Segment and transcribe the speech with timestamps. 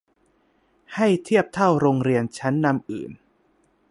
[0.95, 3.11] ให้เทียบเท่าโรงเรียนชั้นนำอื่น